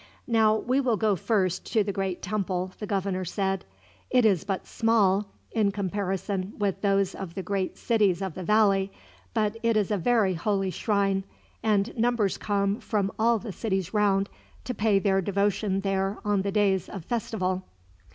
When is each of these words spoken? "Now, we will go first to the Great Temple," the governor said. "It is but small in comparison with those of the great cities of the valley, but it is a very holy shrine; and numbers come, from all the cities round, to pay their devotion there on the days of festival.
"Now, 0.25 0.55
we 0.55 0.81
will 0.81 0.97
go 0.97 1.15
first 1.15 1.63
to 1.73 1.83
the 1.83 1.91
Great 1.91 2.23
Temple," 2.23 2.71
the 2.79 2.87
governor 2.87 3.23
said. 3.23 3.65
"It 4.09 4.25
is 4.25 4.43
but 4.43 4.65
small 4.65 5.27
in 5.51 5.71
comparison 5.71 6.53
with 6.57 6.81
those 6.81 7.13
of 7.13 7.35
the 7.35 7.43
great 7.43 7.77
cities 7.77 8.19
of 8.19 8.33
the 8.33 8.41
valley, 8.43 8.91
but 9.35 9.57
it 9.61 9.77
is 9.77 9.91
a 9.91 9.97
very 9.97 10.33
holy 10.33 10.71
shrine; 10.71 11.23
and 11.61 11.95
numbers 11.95 12.39
come, 12.39 12.79
from 12.79 13.11
all 13.19 13.37
the 13.37 13.51
cities 13.51 13.93
round, 13.93 14.27
to 14.63 14.73
pay 14.73 14.97
their 14.97 15.21
devotion 15.21 15.81
there 15.81 16.17
on 16.25 16.41
the 16.41 16.51
days 16.51 16.89
of 16.89 17.05
festival. 17.05 17.67